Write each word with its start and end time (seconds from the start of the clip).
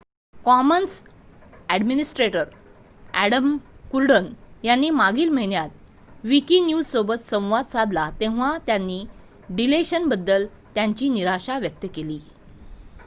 Commons 0.45 0.93
administrator 1.69 2.45
Adam 3.15 3.55
Cuerden 3.91 4.27
यांनी 4.63 4.89
मागील 4.91 5.29
महिन्यात 5.31 6.25
विकिन्यूजसोबत 6.25 7.19
संवाद 7.25 7.65
साधला 7.67 8.09
तेव्हा 8.19 8.57
त्यांनी 8.65 9.03
डीलेशनबद्दल 9.51 10.45
त्यांची 10.75 11.09
निराशा 11.09 11.59
व्यक्त 11.59 11.85
केली 11.95 12.19